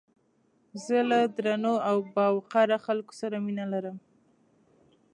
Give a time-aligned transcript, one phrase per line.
[0.83, 3.97] زه له درنو او باوقاره خلکو سره مينه لرم